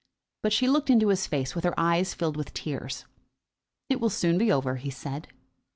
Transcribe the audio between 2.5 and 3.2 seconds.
tears.